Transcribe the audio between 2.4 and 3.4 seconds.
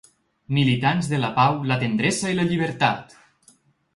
llibertat!